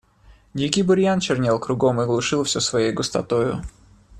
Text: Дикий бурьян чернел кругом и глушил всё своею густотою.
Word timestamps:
Дикий 0.55 0.81
бурьян 0.83 1.19
чернел 1.19 1.59
кругом 1.59 2.01
и 2.01 2.05
глушил 2.05 2.43
всё 2.43 2.59
своею 2.59 2.95
густотою. 2.95 3.61